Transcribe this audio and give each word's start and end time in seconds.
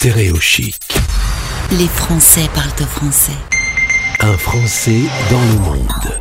Stéréochic. 0.00 0.78
Les 1.72 1.88
Français 1.88 2.48
parlent 2.54 2.70
au 2.80 2.84
français. 2.84 3.32
Un 4.20 4.38
Français 4.38 5.00
dans 5.28 5.40
le 5.40 5.58
monde. 5.58 6.20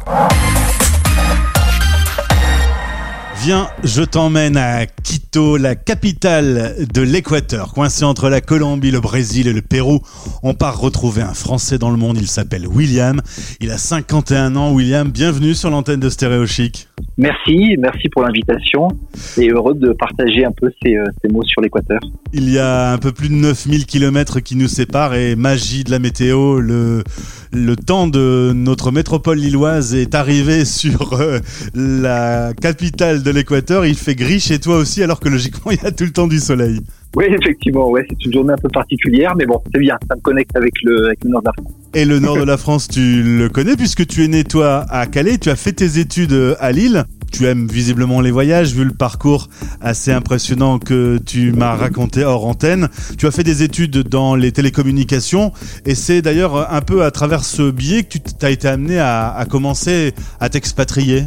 Viens, 3.43 3.69
je 3.83 4.01
t'emmène 4.01 4.57
à 4.57 4.87
Quito, 4.87 5.57
la 5.57 5.75
capitale 5.75 6.87
de 6.91 7.01
l'Équateur, 7.03 7.71
coincée 7.71 8.03
entre 8.03 8.29
la 8.29 8.41
Colombie, 8.41 8.89
le 8.89 8.99
Brésil 8.99 9.47
et 9.47 9.53
le 9.53 9.61
Pérou. 9.61 10.01
On 10.41 10.55
part 10.55 10.79
retrouver 10.79 11.21
un 11.21 11.35
Français 11.35 11.77
dans 11.77 11.91
le 11.91 11.97
monde, 11.97 12.17
il 12.19 12.27
s'appelle 12.27 12.67
William. 12.67 13.21
Il 13.59 13.69
a 13.69 13.77
51 13.77 14.55
ans. 14.55 14.71
William, 14.71 15.11
bienvenue 15.11 15.53
sur 15.53 15.69
l'antenne 15.69 15.99
de 15.99 16.09
Stéréo 16.09 16.47
Chic. 16.47 16.86
Merci, 17.19 17.75
merci 17.79 18.09
pour 18.09 18.21
l'invitation 18.21 18.89
et 19.37 19.49
heureux 19.49 19.73
de 19.73 19.91
partager 19.93 20.45
un 20.45 20.51
peu 20.51 20.71
ces, 20.83 20.97
euh, 20.97 21.03
ces 21.21 21.31
mots 21.31 21.43
sur 21.43 21.61
l'Équateur. 21.61 21.99
Il 22.31 22.47
y 22.47 22.59
a 22.59 22.91
un 22.91 22.99
peu 22.99 23.11
plus 23.11 23.29
de 23.29 23.33
9000 23.33 23.87
km 23.87 24.39
qui 24.39 24.55
nous 24.55 24.67
séparent 24.67 25.15
et 25.15 25.35
magie 25.35 25.83
de 25.83 25.89
la 25.89 25.97
météo, 25.97 26.59
le, 26.59 27.03
le 27.51 27.75
temps 27.75 28.07
de 28.07 28.51
notre 28.53 28.91
métropole 28.91 29.39
lilloise 29.39 29.95
est 29.95 30.13
arrivé 30.13 30.63
sur 30.65 31.13
euh, 31.13 31.39
la 31.73 32.53
capitale 32.53 33.23
de 33.23 33.31
l'Équateur. 33.31 33.85
Il 33.87 33.95
fait 33.95 34.15
gris 34.15 34.39
chez 34.39 34.59
toi 34.59 34.77
aussi 34.77 35.01
alors 35.01 35.19
que 35.19 35.29
logiquement 35.29 35.71
il 35.71 35.81
y 35.81 35.87
a 35.87 35.91
tout 35.91 36.03
le 36.03 36.11
temps 36.11 36.27
du 36.27 36.39
soleil. 36.39 36.81
Oui, 37.15 37.25
effectivement, 37.29 37.89
ouais, 37.89 38.05
c'est 38.07 38.25
une 38.25 38.33
journée 38.33 38.53
un 38.53 38.61
peu 38.61 38.69
particulière, 38.69 39.33
mais 39.35 39.45
bon, 39.47 39.59
c'est 39.73 39.79
bien, 39.79 39.97
ça 40.07 40.15
me 40.15 40.21
connecte 40.21 40.55
avec 40.55 40.73
le, 40.83 41.05
avec 41.07 41.23
le 41.23 41.31
nord 41.31 41.41
de 41.41 41.47
la 41.47 41.53
France. 41.53 41.73
Et 41.93 42.05
le 42.05 42.19
nord 42.19 42.37
de 42.37 42.43
la 42.43 42.57
France, 42.57 42.87
tu 42.87 43.23
le 43.23 43.49
connais 43.49 43.75
puisque 43.75 44.05
tu 44.05 44.23
es 44.23 44.27
né 44.27 44.43
toi 44.43 44.85
à 44.89 45.07
Calais, 45.07 45.37
tu 45.37 45.49
as 45.49 45.55
fait 45.55 45.71
tes 45.71 45.99
études 45.99 46.55
à 46.59 46.71
Lille. 46.71 47.05
Tu 47.31 47.45
aimes 47.45 47.67
visiblement 47.67 48.21
les 48.21 48.31
voyages, 48.31 48.73
vu 48.73 48.85
le 48.85 48.93
parcours 48.93 49.49
assez 49.81 50.11
impressionnant 50.11 50.79
que 50.79 51.17
tu 51.17 51.51
m'as 51.51 51.75
raconté 51.75 52.23
hors 52.23 52.45
antenne. 52.45 52.87
Tu 53.17 53.27
as 53.27 53.31
fait 53.31 53.43
des 53.43 53.63
études 53.63 53.97
dans 54.03 54.35
les 54.35 54.51
télécommunications 54.51 55.51
et 55.85 55.93
c'est 55.93 56.21
d'ailleurs 56.21 56.71
un 56.71 56.81
peu 56.81 57.03
à 57.03 57.11
travers 57.11 57.43
ce 57.43 57.69
biais 57.69 58.03
que 58.03 58.17
tu 58.17 58.45
as 58.45 58.49
été 58.49 58.67
amené 58.67 58.97
à, 58.99 59.29
à 59.33 59.45
commencer 59.45 60.13
à 60.39 60.49
t'expatrier. 60.49 61.23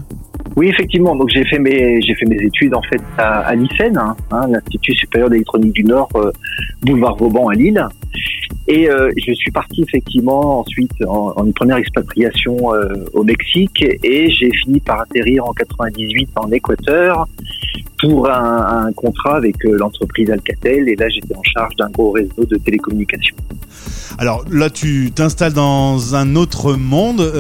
Oui, 0.56 0.68
effectivement. 0.68 1.14
Donc 1.14 1.28
j'ai 1.32 1.44
fait 1.44 1.58
mes 1.58 2.00
j'ai 2.00 2.14
fait 2.14 2.26
mes 2.26 2.42
études 2.42 2.74
en 2.74 2.82
fait 2.82 3.02
à, 3.18 3.40
à 3.40 3.54
l'ICEN, 3.54 3.96
hein, 3.98 4.16
hein, 4.30 4.46
l'Institut 4.50 4.94
supérieur 4.94 5.28
d'électronique 5.28 5.74
du 5.74 5.84
Nord, 5.84 6.08
euh, 6.14 6.32
boulevard 6.82 7.16
Vauban 7.16 7.48
à 7.48 7.54
Lille. 7.54 7.86
Et 8.70 8.88
euh, 8.88 9.10
je 9.16 9.32
suis 9.32 9.50
parti 9.50 9.82
effectivement 9.82 10.60
ensuite 10.60 10.92
en, 11.04 11.44
une 11.44 11.52
première 11.52 11.78
expatriation 11.78 12.72
euh, 12.72 13.04
au 13.14 13.24
Mexique 13.24 13.84
et 14.04 14.30
j'ai 14.30 14.48
fini 14.62 14.78
par 14.78 15.00
atterrir 15.00 15.44
en 15.44 15.52
98 15.52 16.28
en 16.36 16.48
Équateur 16.52 17.26
pour 18.00 18.30
un, 18.30 18.92
contrat 18.94 19.38
avec 19.38 19.56
euh, 19.64 19.76
l'entreprise 19.76 20.30
Alcatel 20.30 20.88
et 20.88 20.94
là 20.94 21.08
j'étais 21.08 21.34
en 21.34 21.42
charge 21.42 21.74
d'un 21.80 21.90
gros 21.90 22.12
réseau 22.12 22.44
de 22.48 22.56
télécommunications. 22.58 23.34
Alors 24.18 24.44
là, 24.50 24.70
tu 24.70 25.10
t'installes 25.12 25.54
dans 25.54 26.14
un 26.14 26.36
autre 26.36 26.74
monde. 26.74 27.32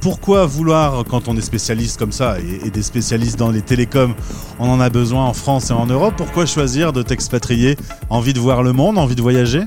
Pourquoi 0.00 0.44
vouloir, 0.44 1.04
quand 1.04 1.28
on 1.28 1.36
est 1.36 1.40
spécialiste 1.40 1.98
comme 1.98 2.12
ça, 2.12 2.36
et, 2.38 2.66
et, 2.66 2.70
des 2.70 2.82
spécialistes 2.82 3.38
dans 3.38 3.50
les 3.50 3.62
télécoms, 3.62 4.14
on 4.58 4.68
en 4.68 4.78
a 4.80 4.90
besoin 4.90 5.24
en 5.24 5.32
France 5.32 5.70
et 5.70 5.72
en 5.72 5.86
Europe, 5.86 6.14
pourquoi 6.16 6.44
choisir 6.44 6.92
de 6.92 7.02
t'expatrier? 7.02 7.76
Envie 8.10 8.34
de 8.34 8.40
voir 8.40 8.62
le 8.62 8.72
monde, 8.72 8.98
envie 8.98 9.14
de 9.14 9.22
voyager? 9.22 9.62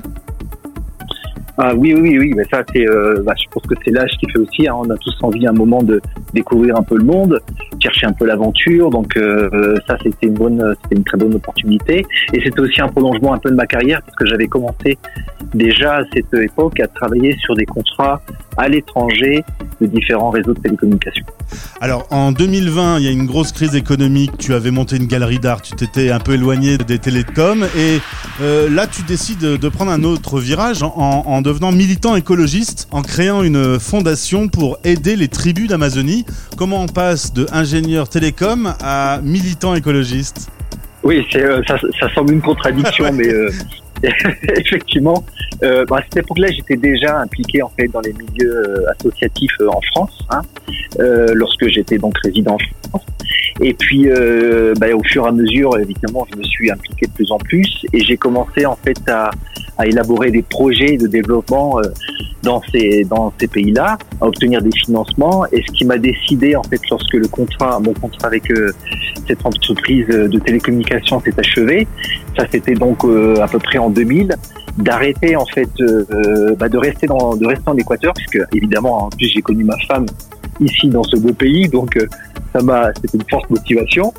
Ah 1.62 1.74
oui, 1.76 1.94
oui, 1.94 2.18
oui, 2.18 2.32
mais 2.34 2.44
ça, 2.44 2.64
c'est, 2.72 2.88
euh, 2.88 3.22
bah, 3.22 3.34
je 3.36 3.46
pense 3.50 3.62
que 3.64 3.74
c'est 3.84 3.90
l'âge 3.90 4.12
qui 4.18 4.26
fait 4.30 4.38
aussi. 4.38 4.66
Hein, 4.66 4.76
on 4.78 4.88
a 4.88 4.96
tous 4.96 5.14
envie 5.20 5.46
à 5.46 5.50
un 5.50 5.52
moment 5.52 5.82
de 5.82 6.00
découvrir 6.32 6.74
un 6.76 6.82
peu 6.82 6.96
le 6.96 7.04
monde, 7.04 7.38
chercher 7.78 8.06
un 8.06 8.12
peu 8.12 8.24
l'aventure. 8.24 8.88
Donc 8.88 9.14
euh, 9.18 9.76
ça, 9.86 9.98
c'était 10.02 10.28
une 10.28 10.34
bonne, 10.34 10.74
c'était 10.82 10.96
une 10.96 11.04
très 11.04 11.18
bonne 11.18 11.34
opportunité. 11.34 12.06
Et 12.32 12.40
c'était 12.42 12.60
aussi 12.60 12.80
un 12.80 12.88
prolongement 12.88 13.34
un 13.34 13.38
peu 13.38 13.50
de 13.50 13.56
ma 13.56 13.66
carrière 13.66 14.00
parce 14.00 14.16
que 14.16 14.24
j'avais 14.24 14.46
commencé 14.46 14.96
déjà 15.52 15.96
à 15.96 16.02
cette 16.14 16.32
époque 16.32 16.80
à 16.80 16.88
travailler 16.88 17.36
sur 17.40 17.54
des 17.54 17.66
contrats 17.66 18.22
à 18.56 18.66
l'étranger 18.66 19.44
de 19.82 19.86
différents 19.86 20.30
réseaux 20.30 20.54
de 20.54 20.60
télécommunications. 20.60 21.26
Alors 21.80 22.06
en 22.10 22.32
2020, 22.32 22.98
il 22.98 23.04
y 23.04 23.08
a 23.08 23.10
une 23.10 23.26
grosse 23.26 23.52
crise 23.52 23.74
économique. 23.74 24.32
Tu 24.38 24.54
avais 24.54 24.70
monté 24.70 24.96
une 24.96 25.06
galerie 25.06 25.38
d'art, 25.38 25.62
tu 25.62 25.72
t'étais 25.74 26.10
un 26.10 26.20
peu 26.20 26.34
éloigné 26.34 26.78
des 26.78 26.98
télécoms 26.98 27.64
et 27.76 28.00
euh, 28.40 28.68
là, 28.68 28.86
tu 28.86 29.02
décides 29.02 29.40
de 29.40 29.68
prendre 29.68 29.90
un 29.90 30.02
autre 30.04 30.40
virage 30.40 30.82
en, 30.82 30.90
en 30.94 31.42
devenant 31.42 31.72
militant 31.72 32.16
écologiste, 32.16 32.88
en 32.90 33.02
créant 33.02 33.42
une 33.42 33.78
fondation 33.78 34.48
pour 34.48 34.78
aider 34.84 35.16
les 35.16 35.28
tribus 35.28 35.68
d'Amazonie. 35.68 36.24
Comment 36.56 36.82
on 36.82 36.86
passe 36.86 37.32
de 37.32 37.46
ingénieur 37.52 38.08
télécom 38.08 38.74
à 38.80 39.20
militant 39.22 39.74
écologiste? 39.74 40.50
Oui, 41.02 41.26
euh, 41.36 41.62
ça, 41.66 41.78
ça, 41.98 42.12
semble 42.14 42.34
une 42.34 42.42
contradiction, 42.42 43.10
mais 43.12 43.28
euh, 43.28 43.50
effectivement, 44.56 45.24
euh, 45.62 45.84
bah, 45.86 45.98
à 45.98 46.02
cette 46.02 46.18
époque-là, 46.18 46.48
j'étais 46.50 46.76
déjà 46.76 47.18
impliqué 47.18 47.62
en 47.62 47.68
fait 47.68 47.88
dans 47.88 48.00
les 48.00 48.12
milieux 48.12 48.56
euh, 48.56 48.86
associatifs 48.98 49.52
euh, 49.60 49.68
en 49.68 49.80
France, 49.92 50.18
hein, 50.30 50.42
euh, 50.98 51.28
lorsque 51.34 51.68
j'étais 51.68 51.98
donc 51.98 52.16
résident 52.24 52.54
en 52.54 52.88
France. 52.88 53.06
Et 53.60 53.74
puis, 53.74 54.08
bah, 54.80 54.86
au 54.94 55.02
fur 55.02 55.26
et 55.26 55.28
à 55.28 55.32
mesure, 55.32 55.78
évidemment, 55.78 56.26
je 56.32 56.38
me 56.38 56.44
suis 56.44 56.70
impliqué 56.70 57.06
de 57.06 57.12
plus 57.12 57.30
en 57.30 57.36
plus, 57.38 57.84
et 57.92 58.00
j'ai 58.00 58.16
commencé 58.16 58.64
en 58.64 58.76
fait 58.76 58.98
à, 59.08 59.30
à, 59.80 59.86
élaborer 59.86 60.30
des 60.30 60.42
projets 60.42 60.96
de 60.96 61.06
développement 61.06 61.78
euh, 61.78 61.82
dans 62.42 62.62
ces 62.70 63.48
pays-là, 63.48 63.98
à 64.20 64.26
obtenir 64.26 64.62
des 64.62 64.70
financements. 64.72 65.44
Et 65.52 65.62
ce 65.66 65.72
qui 65.72 65.84
m'a 65.84 65.98
décidé 65.98 66.56
en 66.56 66.62
fait, 66.62 66.80
lorsque 66.90 67.14
le 67.14 67.28
contrat, 67.28 67.78
mon 67.80 67.92
contrat 67.92 68.28
avec 68.28 68.50
euh, 68.50 68.72
cette 69.26 69.44
entreprise 69.44 70.06
de 70.06 70.38
télécommunications 70.38 71.20
s'est 71.20 71.38
achevé, 71.38 71.86
ça 72.38 72.46
c'était 72.50 72.74
donc 72.74 73.04
à 73.04 73.46
peu 73.46 73.58
près 73.58 73.78
en 73.78 73.90
2000 73.90 74.34
d'arrêter 74.78 75.36
en 75.36 75.46
fait 75.46 75.68
euh, 75.80 76.54
bah 76.56 76.68
de 76.68 76.78
rester 76.78 77.06
dans 77.06 77.36
de 77.36 77.46
en 77.66 77.76
Équateur 77.76 78.12
puisque 78.14 78.40
évidemment 78.54 79.06
en 79.06 79.08
plus 79.10 79.28
j'ai 79.28 79.42
connu 79.42 79.64
ma 79.64 79.76
femme 79.88 80.06
ici 80.60 80.88
dans 80.88 81.02
ce 81.02 81.16
beau 81.16 81.32
pays 81.32 81.68
donc 81.68 81.96
euh, 81.96 82.06
ça 82.52 82.62
m'a 82.62 82.92
c'était 82.94 83.18
une 83.18 83.28
forte 83.30 83.50
motivation. 83.50 84.12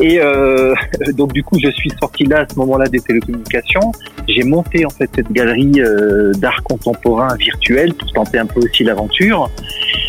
Et 0.00 0.20
euh, 0.20 0.74
donc 1.12 1.32
du 1.32 1.42
coup 1.42 1.58
je 1.62 1.70
suis 1.70 1.90
sorti 2.00 2.24
là 2.24 2.40
à 2.40 2.46
ce 2.48 2.58
moment-là 2.58 2.86
des 2.86 3.00
télécommunications. 3.00 3.92
J'ai 4.28 4.44
monté 4.44 4.84
en 4.86 4.90
fait 4.90 5.10
cette 5.14 5.30
galerie 5.32 5.80
euh, 5.80 6.32
d'art 6.34 6.62
contemporain 6.62 7.34
virtuel 7.36 7.94
pour 7.94 8.12
tenter 8.12 8.38
un 8.38 8.46
peu 8.46 8.60
aussi 8.60 8.84
l'aventure. 8.84 9.50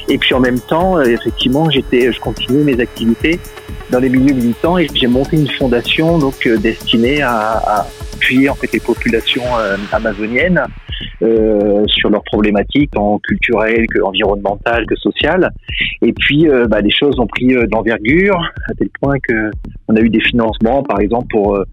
Et 0.08 0.18
puis 0.18 0.34
en 0.34 0.40
même 0.40 0.60
temps 0.60 0.98
euh, 0.98 1.04
effectivement 1.04 1.70
j'étais 1.70 2.12
je 2.12 2.20
continuais 2.20 2.64
mes 2.64 2.80
activités 2.80 3.40
dans 3.90 4.00
les 4.00 4.10
milieux 4.10 4.34
militants 4.34 4.78
et 4.78 4.88
j'ai 4.94 5.08
monté 5.08 5.36
une 5.36 5.50
fondation 5.50 6.18
donc 6.18 6.48
euh, 6.48 6.58
destinée 6.58 7.22
à, 7.22 7.32
à 7.32 7.88
appuyer 8.14 8.50
en 8.50 8.56
fait 8.56 8.72
les 8.72 8.80
populations 8.80 9.44
euh, 9.58 9.78
amazoniennes 9.92 10.64
euh, 11.24 11.84
sur 11.88 12.10
leurs 12.10 12.24
problématiques 12.24 12.92
tant 12.92 13.20
culturelles 13.20 13.86
que 13.88 14.02
environnementales 14.02 14.86
que 14.88 14.96
sociales 14.96 15.52
et 16.02 16.14
puis 16.14 16.48
euh, 16.48 16.66
bah, 16.68 16.82
les 16.82 16.90
choses 16.90 17.20
ont 17.20 17.28
pris 17.28 17.54
euh, 17.56 17.68
d'envergure 17.68 18.40
à 18.70 18.74
tel 18.74 18.90
point 19.00 19.16
que 19.28 19.52
on 19.88 19.96
a 19.96 20.00
eu 20.00 20.10
des 20.10 20.22
financements 20.22 20.82
par 20.84 21.00
exemple 21.00 21.28
pour 21.30 21.64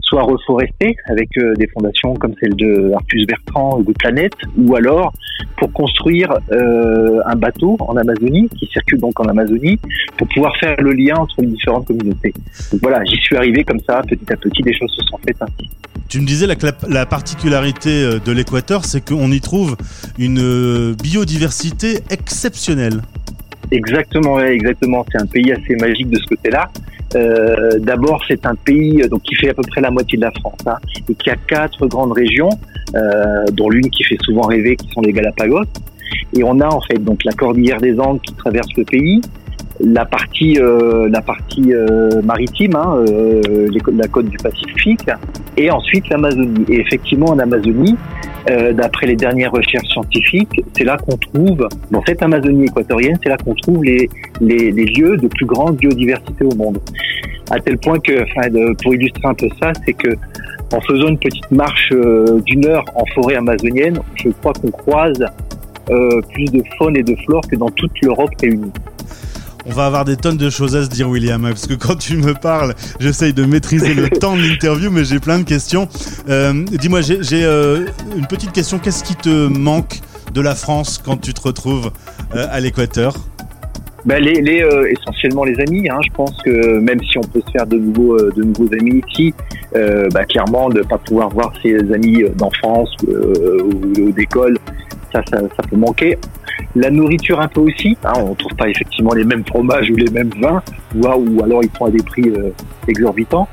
soit 0.00 0.22
reforester 0.22 0.94
avec 1.06 1.30
des 1.56 1.66
fondations 1.68 2.14
comme 2.14 2.34
celle 2.40 2.54
de 2.56 2.92
Artus 2.92 3.26
Bertrand 3.26 3.80
de 3.80 3.92
Planète 3.92 4.34
ou 4.58 4.74
alors 4.76 5.12
pour 5.56 5.72
construire 5.72 6.30
un 6.50 7.36
bateau 7.36 7.76
en 7.80 7.96
Amazonie 7.96 8.48
qui 8.58 8.66
circule 8.66 8.98
donc 8.98 9.18
en 9.20 9.24
Amazonie 9.24 9.78
pour 10.18 10.26
pouvoir 10.28 10.54
faire 10.58 10.76
le 10.80 10.92
lien 10.92 11.16
entre 11.16 11.40
les 11.40 11.46
différentes 11.46 11.86
communautés. 11.86 12.34
Donc 12.72 12.80
voilà, 12.82 13.02
j'y 13.04 13.16
suis 13.16 13.36
arrivé 13.36 13.64
comme 13.64 13.80
ça, 13.80 14.02
petit 14.02 14.30
à 14.32 14.36
petit, 14.36 14.62
des 14.62 14.74
choses 14.74 14.90
se 14.90 15.02
sont 15.02 15.18
faites 15.24 15.40
ainsi. 15.40 15.70
Tu 16.12 16.20
me 16.20 16.26
disais 16.26 16.46
la, 16.46 16.56
la 16.90 17.06
particularité 17.06 18.04
euh, 18.04 18.18
de 18.18 18.32
l'Équateur, 18.32 18.84
c'est 18.84 19.02
qu'on 19.02 19.32
y 19.32 19.40
trouve 19.40 19.78
une 20.18 20.40
euh, 20.40 20.94
biodiversité 21.02 22.00
exceptionnelle. 22.10 23.00
Exactement, 23.70 24.38
exactement. 24.38 25.06
C'est 25.10 25.22
un 25.22 25.24
pays 25.24 25.50
assez 25.52 25.74
magique 25.76 26.10
de 26.10 26.18
ce 26.18 26.26
côté-là. 26.26 26.68
Euh, 27.14 27.78
D'abord, 27.78 28.22
c'est 28.28 28.44
un 28.44 28.54
pays 28.56 29.00
donc 29.08 29.22
qui 29.22 29.36
fait 29.36 29.48
à 29.48 29.54
peu 29.54 29.62
près 29.62 29.80
la 29.80 29.90
moitié 29.90 30.18
de 30.18 30.24
la 30.24 30.32
France 30.32 30.60
hein, 30.66 30.76
et 31.08 31.14
qui 31.14 31.30
a 31.30 31.36
quatre 31.48 31.86
grandes 31.86 32.12
régions, 32.12 32.50
dont 33.52 33.70
l'une 33.70 33.88
qui 33.88 34.04
fait 34.04 34.18
souvent 34.22 34.42
rêver, 34.42 34.76
qui 34.76 34.88
sont 34.92 35.00
les 35.00 35.14
Galapagos. 35.14 35.64
Et 36.36 36.44
on 36.44 36.60
a 36.60 36.68
en 36.68 36.82
fait 36.82 37.02
donc 37.02 37.24
la 37.24 37.32
cordillère 37.32 37.80
des 37.80 37.98
Andes 37.98 38.20
qui 38.20 38.34
traverse 38.34 38.68
le 38.76 38.84
pays, 38.84 39.22
la 39.82 40.04
partie 40.04 40.58
euh, 40.58 41.08
la 41.10 41.20
partie 41.20 41.72
euh, 41.74 42.22
maritime, 42.22 42.76
hein, 42.76 43.04
euh, 43.08 43.68
la 43.92 44.08
côte 44.08 44.26
du 44.26 44.36
Pacifique, 44.38 45.08
et 45.56 45.70
ensuite 45.70 46.08
l'Amazonie. 46.08 46.64
Et 46.68 46.80
effectivement, 46.80 47.26
en 47.26 47.38
Amazonie, 47.38 47.96
euh, 48.50 48.72
d'après 48.72 49.06
les 49.06 49.16
dernières 49.16 49.52
recherches 49.52 49.88
scientifiques, 49.88 50.60
c'est 50.76 50.84
là 50.84 50.96
qu'on 50.96 51.16
trouve, 51.16 51.68
dans 51.90 52.02
cette 52.06 52.22
Amazonie 52.22 52.64
équatorienne, 52.64 53.18
c'est 53.22 53.28
là 53.28 53.36
qu'on 53.36 53.54
trouve 53.54 53.84
les, 53.84 54.08
les, 54.40 54.70
les, 54.70 54.84
lieux 54.84 55.16
de 55.16 55.28
plus 55.28 55.46
grande 55.46 55.76
biodiversité 55.76 56.44
au 56.44 56.54
monde. 56.54 56.78
À 57.50 57.58
tel 57.60 57.76
point 57.78 57.98
que, 57.98 58.22
enfin, 58.22 58.48
pour 58.82 58.94
illustrer 58.94 59.28
un 59.28 59.34
peu 59.34 59.48
ça, 59.60 59.72
c'est 59.84 59.92
que 59.92 60.16
en 60.72 60.80
faisant 60.80 61.08
une 61.08 61.18
petite 61.18 61.50
marche 61.50 61.90
euh, 61.92 62.40
d'une 62.46 62.66
heure 62.66 62.84
en 62.94 63.04
forêt 63.14 63.36
amazonienne, 63.36 64.00
je 64.14 64.30
crois 64.30 64.52
qu'on 64.54 64.70
croise 64.70 65.22
euh, 65.90 66.20
plus 66.32 66.46
de 66.46 66.62
faune 66.78 66.96
et 66.96 67.02
de 67.02 67.14
flore 67.26 67.42
que 67.48 67.56
dans 67.56 67.70
toute 67.70 67.92
l'Europe 68.02 68.30
réunie. 68.40 68.72
On 69.64 69.70
va 69.70 69.86
avoir 69.86 70.04
des 70.04 70.16
tonnes 70.16 70.36
de 70.36 70.50
choses 70.50 70.74
à 70.74 70.82
se 70.82 70.88
dire, 70.88 71.08
William, 71.08 71.40
parce 71.42 71.66
que 71.66 71.74
quand 71.74 71.94
tu 71.94 72.16
me 72.16 72.34
parles, 72.34 72.74
j'essaye 72.98 73.32
de 73.32 73.44
maîtriser 73.44 73.94
le 73.94 74.08
temps 74.20 74.36
de 74.36 74.42
l'interview, 74.42 74.90
mais 74.90 75.04
j'ai 75.04 75.20
plein 75.20 75.38
de 75.38 75.44
questions. 75.44 75.88
Euh, 76.28 76.64
dis-moi, 76.64 77.00
j'ai 77.00 77.44
euh, 77.44 77.86
une 78.16 78.26
petite 78.26 78.52
question. 78.52 78.78
Qu'est-ce 78.78 79.04
qui 79.04 79.14
te 79.14 79.46
manque 79.46 80.00
de 80.34 80.40
la 80.40 80.54
France 80.54 81.00
quand 81.04 81.16
tu 81.16 81.32
te 81.32 81.40
retrouves 81.42 81.92
euh, 82.34 82.46
à 82.50 82.58
l'équateur? 82.58 83.14
Ben 84.04 84.20
les, 84.20 84.40
les 84.40 84.66
essentiellement 84.90 85.44
les 85.44 85.60
amis. 85.60 85.88
Hein. 85.88 86.00
Je 86.04 86.12
pense 86.12 86.36
que 86.42 86.78
même 86.80 87.00
si 87.04 87.18
on 87.18 87.22
peut 87.22 87.40
se 87.46 87.52
faire 87.52 87.66
de 87.68 87.76
nouveaux, 87.76 88.18
de 88.18 88.42
nouveaux 88.42 88.68
amis 88.72 89.00
ici, 89.08 89.32
ben 89.72 90.24
clairement 90.28 90.70
de 90.70 90.82
pas 90.82 90.98
pouvoir 90.98 91.28
voir 91.28 91.52
ses 91.62 91.78
amis 91.92 92.24
d'enfance 92.34 92.90
ou, 93.06 94.10
d'école, 94.10 94.58
ça, 95.12 95.22
ça, 95.30 95.38
ça, 95.38 95.62
peut 95.70 95.76
manquer. 95.76 96.18
La 96.74 96.90
nourriture 96.90 97.40
un 97.40 97.48
peu 97.48 97.60
aussi. 97.60 97.96
Hein. 98.04 98.12
On 98.16 98.34
trouve 98.34 98.54
pas 98.56 98.68
effectivement 98.68 99.12
les 99.14 99.24
mêmes 99.24 99.44
fromages 99.44 99.90
ou 99.90 99.96
les 99.96 100.10
mêmes 100.10 100.32
vins, 100.40 100.62
ou, 100.94 101.42
alors 101.42 101.62
ils 101.62 101.70
sont 101.76 101.86
à 101.86 101.90
des 101.90 102.02
prix 102.02 102.32
exorbitants. 102.88 103.48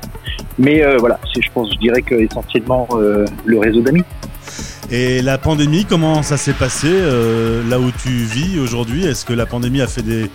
Mais 0.58 0.84
voilà, 0.98 1.18
je 1.38 1.48
pense, 1.52 1.72
je 1.72 1.78
dirais 1.78 2.02
que 2.02 2.14
essentiellement 2.14 2.88
le 3.44 3.58
réseau 3.58 3.80
d'amis. 3.80 4.04
Et 4.92 5.22
la 5.22 5.38
pandémie, 5.38 5.84
comment 5.84 6.24
ça 6.24 6.36
s'est 6.36 6.52
passé 6.52 6.88
euh, 6.90 7.62
là 7.68 7.78
où 7.78 7.92
tu 7.92 8.08
vis 8.08 8.58
aujourd'hui? 8.58 9.06
Est-ce 9.06 9.24
que 9.24 9.32
la 9.32 9.46
pandémie 9.46 9.80
a 9.80 9.86
fait 9.86 10.02
des, 10.02 10.28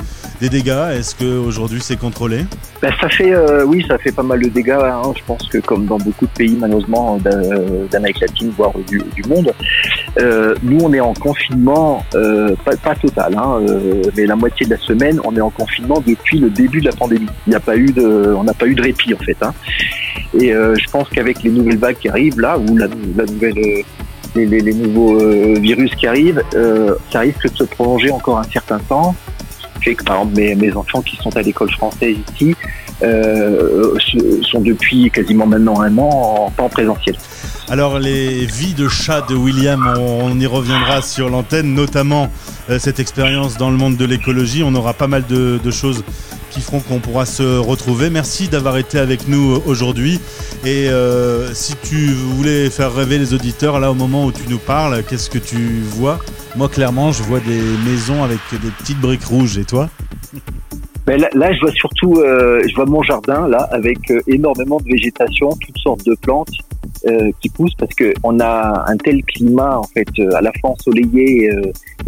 dégâts? 0.49 0.91
Est-ce 0.93 1.13
qu'aujourd'hui 1.13 1.81
c'est 1.81 1.97
contrôlé? 1.97 2.45
Ben, 2.81 2.89
ça 3.01 3.09
fait, 3.09 3.33
euh, 3.33 3.65
Oui, 3.65 3.85
ça 3.85 3.97
fait 3.97 4.13
pas 4.13 4.23
mal 4.23 4.41
de 4.41 4.47
dégâts. 4.47 4.79
Hein. 4.81 5.11
Je 5.13 5.21
pense 5.25 5.45
que 5.49 5.57
comme 5.57 5.87
dans 5.87 5.97
beaucoup 5.97 6.25
de 6.25 6.31
pays 6.31 6.55
malheureusement 6.57 7.17
d'Amérique 7.91 8.21
latine, 8.21 8.53
voire 8.55 8.71
du, 8.87 9.03
monde, 9.27 9.51
euh, 10.19 10.55
nous 10.63 10.79
on 10.81 10.93
est 10.93 11.01
en 11.01 11.13
confinement, 11.13 12.05
euh, 12.15 12.55
pas, 12.63 12.95
total, 12.95 13.35
hein, 13.37 13.59
euh, 13.67 14.03
mais 14.15 14.25
la 14.25 14.37
moitié 14.37 14.65
de 14.65 14.71
la 14.71 14.79
semaine, 14.79 15.19
on 15.25 15.35
est 15.35 15.41
en 15.41 15.49
confinement 15.49 16.01
depuis 16.07 16.39
le 16.39 16.49
début 16.49 16.79
de 16.79 16.85
la 16.85 16.95
pandémie. 16.95 17.27
Il 17.45 17.49
n'y 17.49 17.57
a 17.57 17.59
pas 17.59 17.75
eu 17.75 17.87
de, 17.87 18.33
on 18.33 18.45
n'a 18.45 18.53
pas 18.53 18.67
eu 18.67 18.75
de 18.75 18.81
répit 18.81 19.13
en 19.13 19.17
fait. 19.17 19.37
Hein. 19.41 19.53
Et 20.39 20.51
je 20.51 20.89
pense 20.91 21.09
qu'avec 21.09 21.43
les 21.43 21.49
nouvelles 21.49 21.77
vagues 21.77 21.97
qui 21.97 22.09
arrivent 22.09 22.39
là, 22.39 22.57
ou 22.57 22.77
la 22.77 22.87
nouvelle 22.87 23.83
les, 24.35 24.73
nouveaux 24.73 25.19
euh, 25.19 25.55
virus 25.59 25.93
qui 25.95 26.07
arrivent, 26.07 26.43
euh, 26.53 26.95
ça 27.11 27.19
risque 27.19 27.51
de 27.51 27.57
se 27.57 27.63
prolonger 27.63 28.11
encore 28.11 28.39
un 28.39 28.43
certain 28.43 28.79
temps. 28.79 29.15
Fait 29.81 29.95
que 29.95 30.03
par 30.03 30.17
exemple 30.17 30.35
mes, 30.35 30.73
enfants 30.73 31.01
qui 31.01 31.15
sont 31.17 31.35
à 31.37 31.41
l'école 31.41 31.71
française 31.71 32.15
ici 32.33 32.55
euh, 33.03 33.93
sont 34.41 34.61
depuis 34.61 35.11
quasiment 35.11 35.45
maintenant 35.45 35.81
un 35.81 35.95
an 35.97 36.47
en 36.47 36.51
temps 36.51 36.69
présentiel. 36.69 37.15
Alors 37.69 37.99
les 37.99 38.45
vies 38.45 38.73
de 38.73 38.87
chat 38.87 39.21
de 39.21 39.35
William, 39.35 39.93
on, 39.99 40.39
y 40.39 40.45
reviendra 40.45 41.01
sur 41.01 41.29
l'antenne, 41.29 41.73
notamment 41.73 42.31
cette 42.79 42.99
expérience 42.99 43.57
dans 43.57 43.69
le 43.69 43.77
monde 43.77 43.97
de 43.97 44.05
l'écologie. 44.05 44.63
On 44.63 44.73
aura 44.75 44.93
pas 44.93 45.07
mal 45.07 45.25
de, 45.27 45.59
de 45.63 45.71
choses 45.71 46.03
qui 46.55 46.61
feront 46.61 46.79
qu'on 46.79 46.99
pourra 46.99 47.25
se 47.25 47.57
retrouver. 47.57 48.09
Merci 48.09 48.47
d'avoir 48.47 48.77
été 48.77 48.97
avec 48.97 49.27
nous 49.27 49.61
aujourd'hui. 49.65 50.21
Et 50.65 50.87
euh, 50.87 51.53
si 51.53 51.75
tu 51.83 52.13
voulais 52.13 52.69
faire 52.69 52.93
rêver 52.93 53.17
les 53.17 53.33
auditeurs, 53.33 53.81
là 53.81 53.91
au 53.91 53.93
moment 53.93 54.25
où 54.25 54.31
tu 54.31 54.47
nous 54.49 54.57
parles, 54.57 55.03
qu'est-ce 55.03 55.29
que 55.29 55.37
tu 55.37 55.81
vois? 55.81 56.17
Moi 56.55 56.69
clairement, 56.69 57.11
je 57.11 57.23
vois 57.23 57.41
des 57.41 57.61
maisons 57.85 58.23
avec 58.23 58.39
des 58.53 58.71
petites 58.79 59.01
briques 59.01 59.25
rouges. 59.25 59.57
Et 59.57 59.65
toi? 59.65 59.89
Ben 61.05 61.19
là, 61.19 61.53
je 61.53 61.59
vois 61.59 61.71
surtout, 61.73 62.15
euh, 62.19 62.61
je 62.67 62.73
vois 62.73 62.85
mon 62.85 63.03
jardin 63.03 63.47
là 63.49 63.67
avec 63.71 64.09
euh, 64.09 64.21
énormément 64.25 64.79
de 64.79 64.85
végétation, 64.85 65.49
toutes 65.61 65.77
sortes 65.77 66.05
de 66.05 66.15
plantes 66.21 66.49
euh, 67.07 67.31
qui 67.41 67.49
poussent 67.49 67.75
parce 67.75 67.93
que 67.93 68.13
on 68.23 68.39
a 68.39 68.85
un 68.87 68.97
tel 68.97 69.23
climat 69.23 69.79
en 69.79 69.83
fait 69.83 70.07
à 70.33 70.41
la 70.41 70.51
fois 70.59 70.71
ensoleillé 70.71 71.51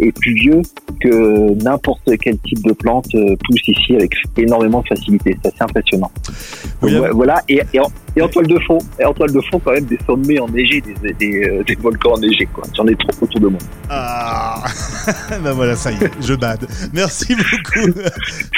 et 0.00 0.12
pluvieux 0.12 0.62
que 1.00 1.62
n'importe 1.62 2.10
quel 2.20 2.38
type 2.38 2.62
de 2.64 2.72
plante 2.72 3.10
pousse 3.12 3.68
ici 3.68 3.94
avec 3.94 4.12
énormément 4.36 4.80
de 4.82 4.88
facilité. 4.88 5.36
C'est 5.42 5.48
assez 5.48 5.62
impressionnant. 5.62 6.10
voilà. 6.80 7.42
Et, 7.48 7.60
et, 8.18 8.22
en, 8.22 8.28
toile 8.28 8.46
de 8.46 8.58
fond, 8.60 8.78
et 8.98 9.04
en 9.04 9.14
toile 9.14 9.32
de 9.32 9.40
fond 9.40 9.60
quand 9.60 9.72
même 9.72 9.84
des 9.84 9.98
sommets 10.06 10.38
enneigés, 10.40 10.80
des, 10.80 11.12
des, 11.12 11.62
des 11.64 11.74
volcans 11.76 12.14
enneigés. 12.14 12.46
Quoi. 12.52 12.64
J'en 12.76 12.86
ai 12.86 12.96
trop 12.96 13.10
autour 13.20 13.40
de 13.40 13.48
moi. 13.48 13.60
Ah, 13.88 14.64
ben 15.42 15.52
voilà, 15.52 15.76
ça 15.76 15.92
y 15.92 16.02
est, 16.02 16.10
je 16.20 16.34
bade. 16.34 16.66
Merci 16.92 17.34
beaucoup 17.34 18.00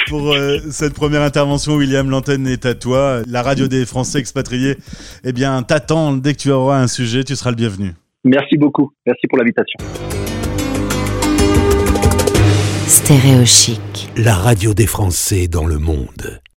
pour 0.07 0.33
euh, 0.33 0.57
cette 0.71 0.93
première 0.93 1.21
intervention, 1.21 1.75
William. 1.75 2.09
L'antenne 2.09 2.47
est 2.47 2.65
à 2.65 2.73
toi. 2.73 3.21
La 3.27 3.41
radio 3.41 3.67
des 3.67 3.85
Français 3.85 4.19
expatriés, 4.19 4.77
eh 5.23 5.33
bien, 5.33 5.61
t'attend. 5.63 6.13
Dès 6.13 6.33
que 6.33 6.39
tu 6.39 6.51
auras 6.51 6.79
un 6.81 6.87
sujet, 6.87 7.23
tu 7.23 7.35
seras 7.35 7.51
le 7.51 7.55
bienvenu. 7.55 7.93
Merci 8.23 8.57
beaucoup. 8.57 8.91
Merci 9.05 9.27
pour 9.27 9.37
l'invitation. 9.37 9.79
Stéréo 12.87 13.45
chic. 13.45 14.09
La 14.17 14.35
radio 14.35 14.73
des 14.73 14.87
Français 14.87 15.47
dans 15.47 15.65
le 15.65 15.77
monde. 15.77 16.41